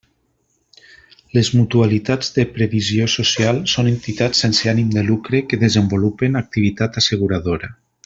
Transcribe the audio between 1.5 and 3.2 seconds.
mutualitats de previsió